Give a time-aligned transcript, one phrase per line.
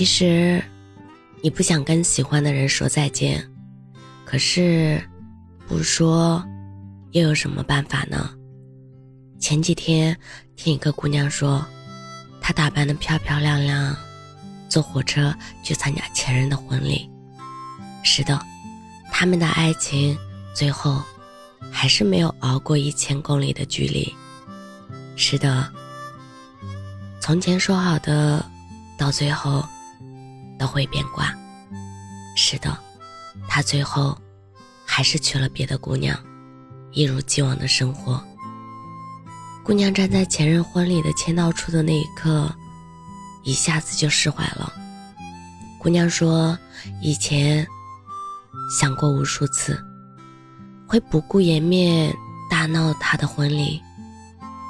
[0.00, 0.64] 其实，
[1.42, 3.46] 你不想跟喜欢的人说再见，
[4.24, 4.98] 可是
[5.68, 6.42] 不说
[7.10, 8.30] 又有什么办法呢？
[9.38, 10.16] 前几天
[10.56, 11.62] 听一个姑娘说，
[12.40, 13.94] 她打扮的漂漂亮亮，
[14.70, 17.06] 坐火车去参加前任的婚礼。
[18.02, 18.40] 是的，
[19.12, 20.16] 他们的爱情
[20.54, 21.02] 最后
[21.70, 24.10] 还是没有熬过一千公里的距离。
[25.14, 25.70] 是的，
[27.20, 28.42] 从前说好的，
[28.96, 29.62] 到最后。
[30.60, 31.34] 都会变卦。
[32.36, 32.78] 是的，
[33.48, 34.16] 他最后
[34.84, 36.14] 还是娶了别的姑娘，
[36.92, 38.22] 一如既往的生活。
[39.64, 42.54] 姑娘站在前任婚礼的签到处的那一刻，
[43.42, 44.70] 一下子就释怀了。
[45.78, 46.58] 姑娘说
[47.00, 47.66] ：“以前
[48.78, 49.82] 想过无数次，
[50.86, 52.14] 会不顾颜面
[52.50, 53.82] 大闹他的婚礼，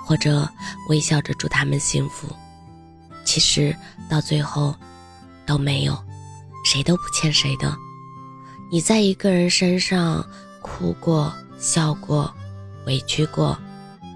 [0.07, 0.49] 或者
[0.89, 2.29] 微笑着祝他们幸福。
[3.25, 3.75] 其实
[4.09, 4.73] 到最后。”
[5.51, 6.01] 都没有，
[6.65, 7.77] 谁都不欠谁的。
[8.71, 10.25] 你在一个人身上
[10.63, 12.33] 哭过、笑过、
[12.87, 13.59] 委屈过、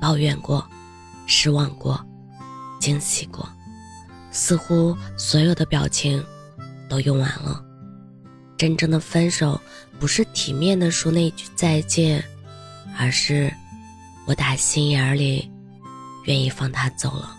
[0.01, 0.65] 抱怨过、
[1.27, 2.01] 失望过、
[2.79, 3.49] 惊喜过，
[4.31, 6.25] 似乎所有的表情
[6.89, 7.61] 都用完了。
[8.57, 9.61] 真正的分手，
[9.99, 12.25] 不是体面的说那句再见，
[12.97, 13.53] 而是
[14.25, 15.51] 我打心眼里
[16.27, 17.37] 愿意放他走了，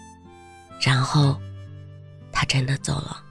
[0.81, 1.39] 然后
[2.29, 3.21] 他真的走了。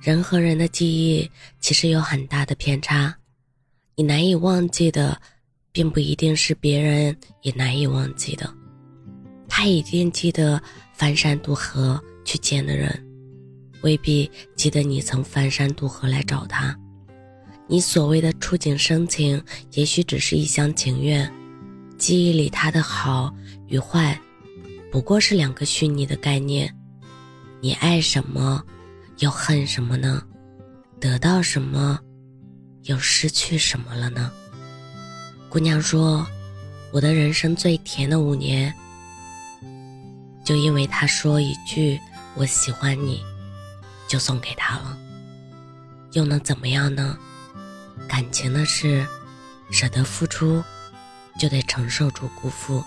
[0.00, 1.28] 人和人的记忆
[1.60, 3.14] 其实有很大的偏差，
[3.96, 5.20] 你难以忘记的，
[5.72, 8.52] 并不一定是别人也难以忘记的。
[9.48, 13.04] 他一定记得翻山渡河去见的人，
[13.82, 16.78] 未必记得你曾翻山渡河来找他。
[17.66, 19.42] 你所谓的触景生情，
[19.72, 21.30] 也许只是一厢情愿。
[21.98, 23.34] 记忆里他的好
[23.66, 24.18] 与坏，
[24.92, 26.72] 不过是两个虚拟的概念。
[27.60, 28.62] 你爱什么？
[29.18, 30.22] 又恨什么呢？
[31.00, 31.98] 得到什么，
[32.84, 34.30] 又失去什么了呢？
[35.48, 36.24] 姑娘说
[36.92, 38.72] ：“我的人生最甜的五年，
[40.44, 41.98] 就因为他说一句
[42.36, 43.20] ‘我喜欢你’，
[44.06, 44.96] 就送给他了。
[46.12, 47.18] 又能怎么样呢？
[48.08, 49.04] 感情的事，
[49.70, 50.62] 舍得付出，
[51.40, 52.84] 就得承受住辜负。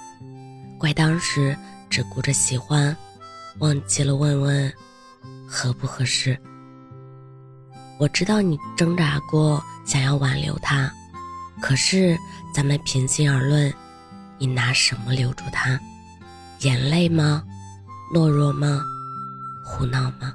[0.77, 1.57] 怪当时
[1.89, 2.95] 只顾着喜欢，
[3.59, 4.73] 忘记了问问。”
[5.53, 6.39] 合不合适？
[7.99, 10.89] 我知道你挣扎过，想要挽留他，
[11.61, 12.17] 可是
[12.55, 13.71] 咱们平心而论，
[14.37, 15.77] 你拿什么留住他？
[16.59, 17.43] 眼泪吗？
[18.13, 18.81] 懦弱吗？
[19.65, 20.33] 胡闹吗？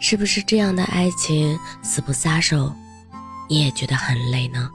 [0.00, 2.74] 是不是这样的爱情死不撒手，
[3.48, 4.68] 你也觉得很累呢？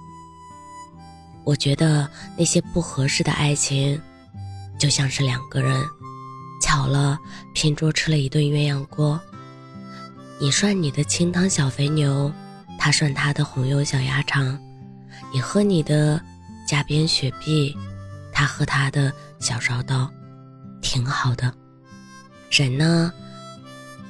[1.44, 4.02] 我觉得那些不合适的爱情，
[4.80, 5.86] 就像是两个人。
[6.62, 7.18] 巧了，
[7.54, 9.20] 拼桌吃了一顿鸳鸯锅。
[10.40, 12.32] 你涮你的清汤小肥牛，
[12.78, 14.60] 他涮他的红油小鸭肠。
[15.34, 16.22] 你喝你的
[16.68, 17.76] 加边雪碧，
[18.32, 20.12] 他喝他的小烧刀，
[20.82, 21.54] 挺好的。
[22.52, 23.12] 人呢，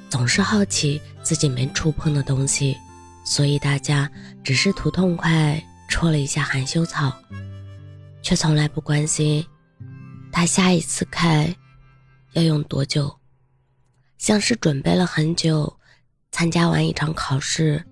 [0.09, 2.77] 总是好奇自己没触碰的东西，
[3.25, 4.09] 所以大家
[4.43, 7.11] 只是图痛快，戳了一下含羞草，
[8.21, 9.45] 却从来不关心
[10.31, 11.55] 他下一次开。
[12.37, 13.11] 要用多久？
[14.19, 15.75] 像是准备了很久，
[16.31, 17.83] 参加完一场考试，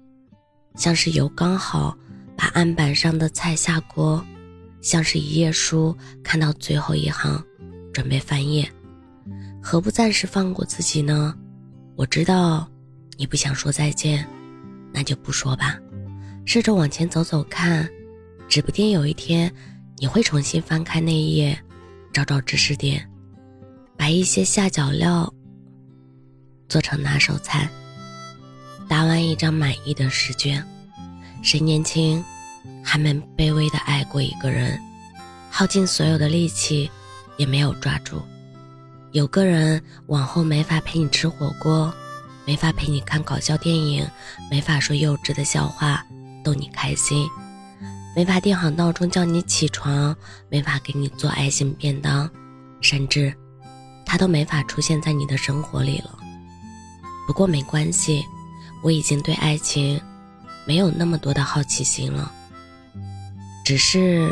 [0.75, 1.97] 像是油刚好
[2.37, 4.23] 把案板上的菜下锅，
[4.81, 7.43] 像是一页书看到最后一行，
[7.91, 8.71] 准备翻页。
[9.63, 11.35] 何不暂时放过自己呢？
[11.95, 12.69] 我知道
[13.17, 14.27] 你不想说再见，
[14.93, 15.79] 那就不说吧，
[16.45, 17.89] 试着往前走走看，
[18.47, 19.51] 指不定有一天
[19.97, 21.59] 你会重新翻开那一页，
[22.13, 23.09] 找找知识点。
[23.97, 25.31] 把一些下脚料
[26.67, 27.69] 做成拿手菜，
[28.87, 30.65] 答完一张满意的试卷。
[31.41, 32.23] 谁年轻
[32.83, 34.79] 还没卑微的爱过一个人，
[35.49, 36.89] 耗尽所有的力气
[37.37, 38.21] 也没有抓住。
[39.11, 41.93] 有个人往后没法陪你吃火锅，
[42.45, 44.05] 没法陪你看搞笑电影，
[44.51, 46.05] 没法说幼稚的笑话
[46.43, 47.27] 逗你开心，
[48.15, 50.15] 没法定好闹钟叫你起床，
[50.49, 52.29] 没法给你做爱心便当，
[52.81, 53.33] 甚至。
[54.05, 56.17] 他都没法出现在你的生活里了。
[57.27, 58.25] 不过没关系，
[58.83, 59.99] 我已经对爱情
[60.65, 62.31] 没有那么多的好奇心了。
[63.65, 64.31] 只是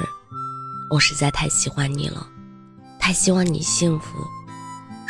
[0.92, 2.28] 我实在太喜欢你了，
[3.00, 4.20] 太希望你幸福。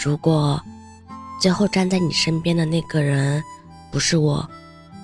[0.01, 0.61] 如果
[1.41, 3.43] 最后站在你身边的那个人
[3.91, 4.49] 不是我，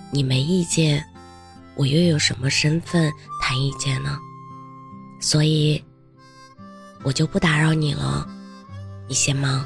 [0.10, 1.06] 你没意见，
[1.76, 4.18] 我又有什么身份谈意见呢？
[5.20, 5.84] 所以，
[7.04, 8.26] 我就不打扰你了。
[9.10, 9.66] 你先忙，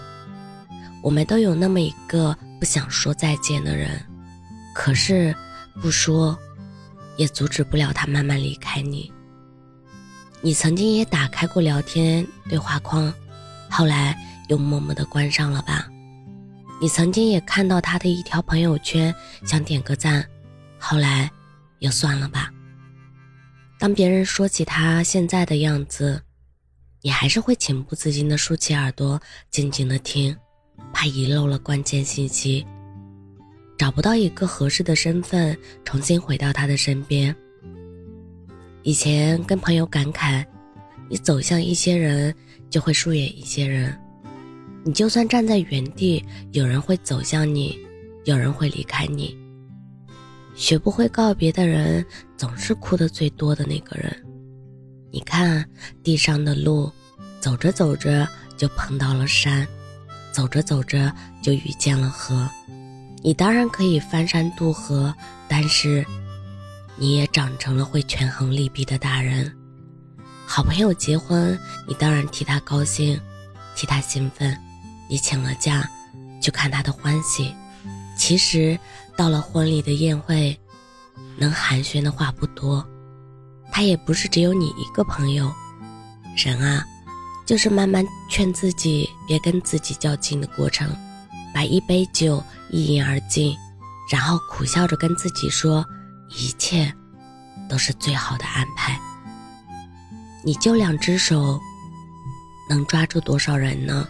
[1.04, 4.02] 我们都有那么一个不想说再见的人，
[4.74, 5.36] 可是
[5.82, 6.40] 不说，
[7.18, 9.12] 也阻止不了他慢慢离开你。
[10.40, 13.14] 你曾经也打开过聊天对话框，
[13.70, 14.18] 后来
[14.48, 15.90] 又默默的关上了吧？
[16.82, 19.14] 你曾经也看到他的一条朋友圈，
[19.46, 20.26] 想点个赞，
[20.80, 21.30] 后来
[21.80, 22.50] 又算了吧？
[23.78, 26.24] 当别人说起他现在的样子，
[27.06, 29.22] 你还是会情不自禁的竖起耳朵，
[29.52, 30.34] 静静的听，
[30.94, 32.66] 怕遗漏了关键信息，
[33.78, 37.36] 找不到一个合适的身份，重新回到他的身边。
[38.84, 40.46] 以前跟朋友感慨，
[41.10, 42.34] 你走向一些人，
[42.70, 43.94] 就会疏远一些人。
[44.86, 46.24] 你就算站在原地，
[46.54, 47.78] 有人会走向你，
[48.24, 49.38] 有人会离开你。
[50.56, 52.06] 学不会告别的人，
[52.38, 54.24] 总是哭的最多的那个人。
[55.14, 55.64] 你看
[56.04, 56.92] 地上的路，
[57.40, 58.28] 走着走着
[58.58, 59.68] 就碰到了山，
[60.32, 62.50] 走着走着就遇见了河。
[63.22, 65.14] 你当然可以翻山渡河，
[65.48, 66.04] 但是。
[66.96, 69.52] 你也长成了会权衡利弊的大人。
[70.46, 73.20] 好朋友结婚，你当然替他高兴，
[73.76, 74.56] 替他兴奋。
[75.10, 75.90] 你请了假，
[76.40, 77.54] 去看他的欢喜。
[78.16, 78.80] 其实
[79.18, 80.58] 到了婚礼的宴会，
[81.36, 82.88] 能寒暄的话不多。
[83.74, 85.52] 他也不是只有你一个朋友。
[86.38, 86.86] 人啊，
[87.44, 90.96] 就是慢慢劝自己别跟自己较劲的过程。
[91.52, 93.56] 把一杯酒一饮而尽，
[94.12, 95.84] 然后苦笑着跟自己说。
[96.30, 96.92] 一切
[97.70, 99.00] 都是最好的安排。
[100.44, 101.60] 你就两只手，
[102.70, 104.08] 能抓住多少人呢？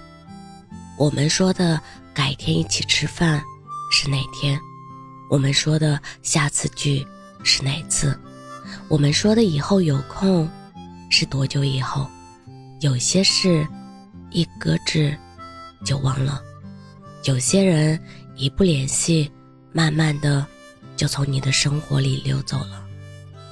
[0.98, 1.82] 我们说的
[2.14, 3.44] 改天一起吃饭
[3.92, 4.58] 是哪天？
[5.30, 7.06] 我们说的下次聚
[7.44, 8.18] 是哪次？
[8.88, 10.50] 我们说的以后有空
[11.10, 12.08] 是多久以后？
[12.80, 13.66] 有些事
[14.30, 15.18] 一搁置
[15.86, 16.42] 就忘了，
[17.24, 18.00] 有些人
[18.36, 19.32] 一不联系，
[19.72, 20.46] 慢慢的。
[20.96, 22.86] 就从你的生活里溜走了，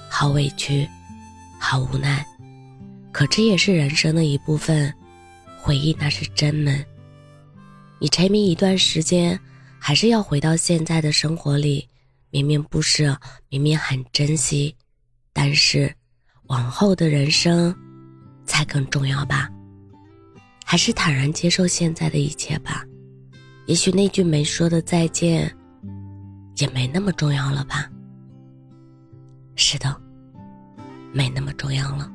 [0.10, 0.88] 好委屈，
[1.60, 2.24] 好无奈，
[3.12, 4.94] 可这也是人生的一部分。
[5.60, 6.86] 回忆那是真门。
[8.00, 9.40] 你沉迷一段时间，
[9.80, 11.88] 还是要回到现在的生活里。
[12.30, 13.20] 明明不舍，
[13.50, 14.76] 明明很珍惜，
[15.34, 15.94] 但是
[16.44, 17.76] 往后的人生
[18.46, 19.50] 才更重要吧？
[20.66, 22.84] 还是坦然接受现在的一切吧。
[23.66, 25.56] 也许那句没说的再见。
[26.58, 27.90] 也没那么重要了吧？
[29.56, 30.00] 是的，
[31.12, 32.12] 没那么重要了。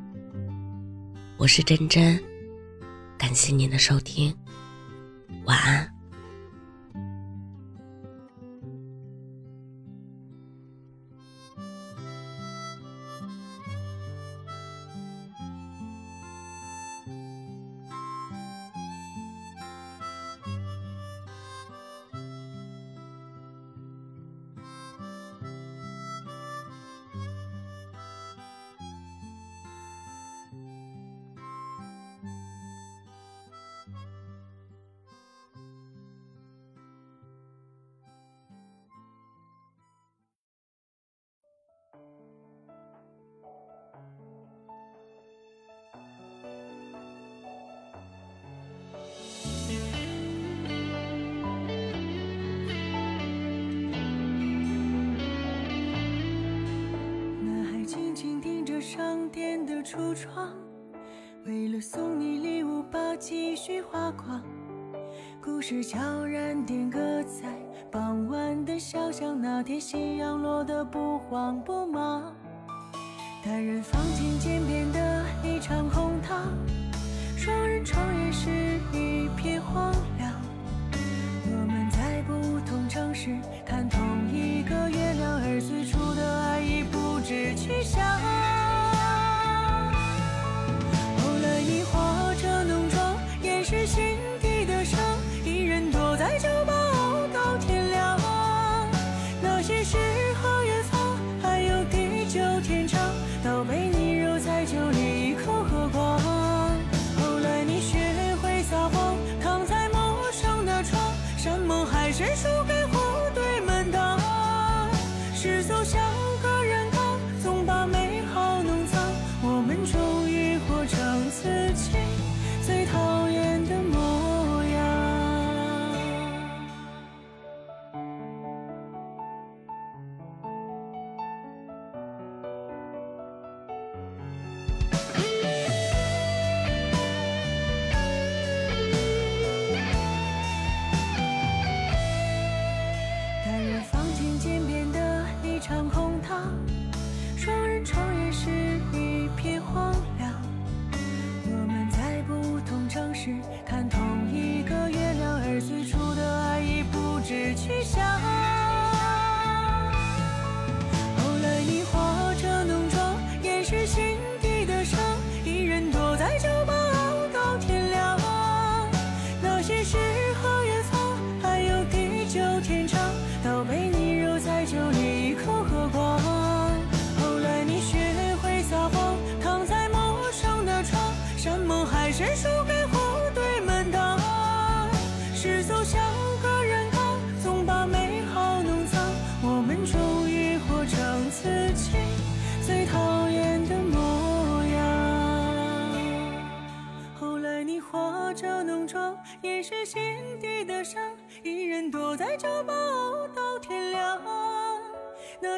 [1.36, 2.22] 我是真真，
[3.18, 4.32] 感谢您的收听，
[5.46, 5.95] 晚安。
[59.86, 60.52] 橱窗，
[61.44, 64.42] 为了送你礼物，把积蓄花光。
[65.40, 67.44] 故事悄然定格在
[67.88, 72.34] 傍晚的小巷，那天夕阳落得不慌不忙。
[73.44, 76.48] 单人房间渐变的一场空堂，
[77.36, 78.50] 双人床也是
[78.92, 80.32] 一片荒凉。
[81.44, 84.00] 我们在不同城市看同
[84.32, 88.35] 一个月亮，而最初的爱已不知去向。
[93.68, 94.15] 是寻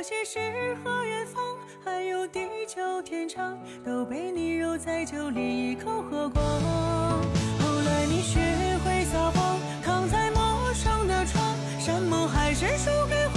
[0.09, 1.45] 些诗和远方，
[1.85, 6.43] 还有地久天长，都被你揉在酒里一口喝光。
[7.61, 8.41] 后来你学
[8.83, 13.28] 会撒谎，躺在陌生的床，山盟海誓输给。